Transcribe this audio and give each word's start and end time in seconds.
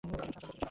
ব্রিটিশের 0.03 0.33
শাসন। 0.33 0.57